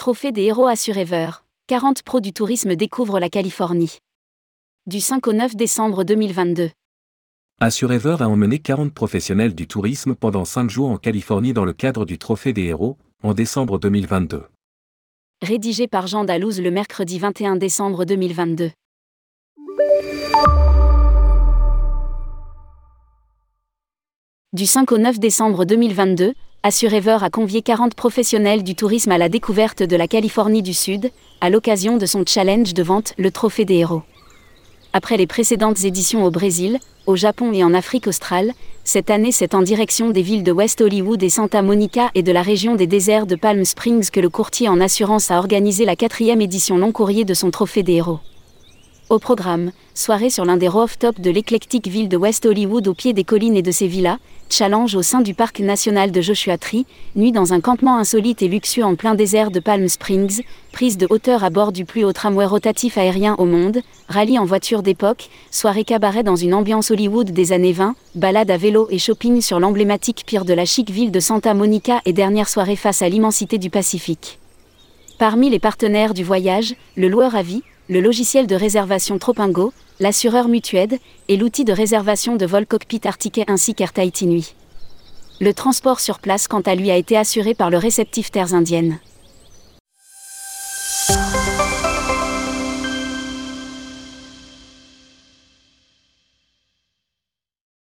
Trophée 0.00 0.32
des 0.32 0.44
héros 0.44 0.66
Assurever. 0.66 1.28
40 1.66 2.04
pros 2.04 2.20
du 2.20 2.32
tourisme 2.32 2.74
découvrent 2.74 3.20
la 3.20 3.28
Californie. 3.28 3.98
Du 4.86 4.98
5 4.98 5.26
au 5.26 5.34
9 5.34 5.56
décembre 5.56 6.04
2022. 6.04 6.70
Assurever 7.60 8.16
a 8.20 8.30
emmené 8.30 8.60
40 8.60 8.94
professionnels 8.94 9.54
du 9.54 9.66
tourisme 9.66 10.14
pendant 10.14 10.46
5 10.46 10.70
jours 10.70 10.88
en 10.88 10.96
Californie 10.96 11.52
dans 11.52 11.66
le 11.66 11.74
cadre 11.74 12.06
du 12.06 12.16
Trophée 12.16 12.54
des 12.54 12.62
héros, 12.62 12.96
en 13.22 13.34
décembre 13.34 13.78
2022. 13.78 14.44
Rédigé 15.42 15.86
par 15.86 16.06
Jean 16.06 16.24
Dalouse 16.24 16.62
le 16.62 16.70
mercredi 16.70 17.18
21 17.18 17.56
décembre 17.56 18.06
2022. 18.06 18.70
Du 24.54 24.64
5 24.64 24.92
au 24.92 24.98
9 24.98 25.20
décembre 25.20 25.66
2022, 25.66 26.32
Assurever 26.62 27.16
a 27.22 27.30
convié 27.30 27.62
40 27.62 27.94
professionnels 27.94 28.62
du 28.62 28.74
tourisme 28.74 29.12
à 29.12 29.16
la 29.16 29.30
découverte 29.30 29.82
de 29.82 29.96
la 29.96 30.06
Californie 30.06 30.60
du 30.60 30.74
Sud, 30.74 31.10
à 31.40 31.48
l'occasion 31.48 31.96
de 31.96 32.04
son 32.04 32.22
challenge 32.26 32.74
de 32.74 32.82
vente 32.82 33.14
Le 33.16 33.30
Trophée 33.30 33.64
des 33.64 33.76
Héros. 33.76 34.02
Après 34.92 35.16
les 35.16 35.26
précédentes 35.26 35.82
éditions 35.84 36.22
au 36.22 36.30
Brésil, 36.30 36.78
au 37.06 37.16
Japon 37.16 37.54
et 37.54 37.64
en 37.64 37.72
Afrique 37.72 38.06
australe, 38.06 38.52
cette 38.84 39.08
année 39.08 39.32
c'est 39.32 39.54
en 39.54 39.62
direction 39.62 40.10
des 40.10 40.20
villes 40.20 40.42
de 40.42 40.52
West 40.52 40.82
Hollywood 40.82 41.22
et 41.22 41.30
Santa 41.30 41.62
Monica 41.62 42.10
et 42.14 42.22
de 42.22 42.30
la 42.30 42.42
région 42.42 42.74
des 42.74 42.86
déserts 42.86 43.26
de 43.26 43.36
Palm 43.36 43.64
Springs 43.64 44.10
que 44.10 44.20
le 44.20 44.28
courtier 44.28 44.68
en 44.68 44.82
assurance 44.82 45.30
a 45.30 45.38
organisé 45.38 45.86
la 45.86 45.96
quatrième 45.96 46.42
édition 46.42 46.76
long 46.76 46.92
courrier 46.92 47.24
de 47.24 47.32
son 47.32 47.50
Trophée 47.50 47.82
des 47.82 47.94
Héros. 47.94 48.18
Au 49.10 49.18
programme, 49.18 49.72
soirée 49.92 50.30
sur 50.30 50.44
l'un 50.44 50.56
des 50.56 50.68
rooftops 50.68 51.20
de 51.20 51.32
l'éclectique 51.32 51.88
ville 51.88 52.08
de 52.08 52.16
West 52.16 52.46
Hollywood 52.46 52.86
au 52.86 52.94
pied 52.94 53.12
des 53.12 53.24
collines 53.24 53.56
et 53.56 53.62
de 53.62 53.72
ses 53.72 53.88
villas, 53.88 54.18
challenge 54.48 54.94
au 54.94 55.02
sein 55.02 55.20
du 55.20 55.34
parc 55.34 55.58
national 55.58 56.12
de 56.12 56.20
Joshua 56.20 56.58
Tree, 56.58 56.86
nuit 57.16 57.32
dans 57.32 57.52
un 57.52 57.60
campement 57.60 57.96
insolite 57.96 58.40
et 58.40 58.46
luxueux 58.46 58.84
en 58.84 58.94
plein 58.94 59.16
désert 59.16 59.50
de 59.50 59.58
Palm 59.58 59.88
Springs, 59.88 60.42
prise 60.70 60.96
de 60.96 61.08
hauteur 61.10 61.42
à 61.42 61.50
bord 61.50 61.72
du 61.72 61.84
plus 61.84 62.04
haut 62.04 62.12
tramway 62.12 62.46
rotatif 62.46 62.98
aérien 62.98 63.34
au 63.38 63.46
monde, 63.46 63.80
rallye 64.06 64.38
en 64.38 64.44
voiture 64.44 64.84
d'époque, 64.84 65.28
soirée 65.50 65.82
cabaret 65.82 66.22
dans 66.22 66.36
une 66.36 66.54
ambiance 66.54 66.92
Hollywood 66.92 67.32
des 67.32 67.52
années 67.52 67.72
20, 67.72 67.96
balade 68.14 68.52
à 68.52 68.58
vélo 68.58 68.86
et 68.90 68.98
shopping 68.98 69.40
sur 69.40 69.58
l'emblématique 69.58 70.22
pire 70.24 70.44
de 70.44 70.54
la 70.54 70.66
chic 70.66 70.88
ville 70.88 71.10
de 71.10 71.18
Santa 71.18 71.52
Monica 71.52 72.00
et 72.04 72.12
dernière 72.12 72.48
soirée 72.48 72.76
face 72.76 73.02
à 73.02 73.08
l'immensité 73.08 73.58
du 73.58 73.70
Pacifique. 73.70 74.38
Parmi 75.18 75.50
les 75.50 75.58
partenaires 75.58 76.14
du 76.14 76.22
voyage, 76.22 76.76
le 76.94 77.08
loueur 77.08 77.34
à 77.34 77.42
vie, 77.42 77.64
le 77.90 78.00
logiciel 78.00 78.46
de 78.46 78.54
réservation 78.54 79.18
Tropingo, 79.18 79.72
l'assureur 79.98 80.46
Mutued 80.46 81.00
et 81.26 81.36
l'outil 81.36 81.64
de 81.64 81.72
réservation 81.72 82.36
de 82.36 82.46
vol 82.46 82.64
cockpit 82.64 83.00
Artiquet 83.02 83.44
ainsi 83.48 83.74
qu'Air. 83.74 83.90
Le 85.40 85.52
transport 85.52 85.98
sur 85.98 86.20
place 86.20 86.46
quant 86.46 86.60
à 86.60 86.76
lui 86.76 86.92
a 86.92 86.96
été 86.96 87.16
assuré 87.16 87.52
par 87.52 87.68
le 87.68 87.78
réceptif 87.78 88.30
Terres 88.30 88.54
Indiennes. 88.54 89.00